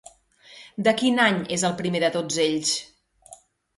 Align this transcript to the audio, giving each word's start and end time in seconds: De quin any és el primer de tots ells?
De 0.87 0.93
quin 1.01 1.21
any 1.25 1.37
és 1.57 1.67
el 1.71 1.77
primer 1.83 2.03
de 2.05 2.13
tots 2.17 2.43
ells? 2.49 2.73